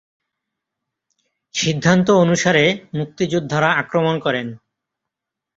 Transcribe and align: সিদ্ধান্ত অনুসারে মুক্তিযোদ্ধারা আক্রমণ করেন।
সিদ্ধান্ত 1.55 2.07
অনুসারে 2.23 2.63
মুক্তিযোদ্ধারা 2.93 3.69
আক্রমণ 3.73 4.15
করেন। 4.19 4.47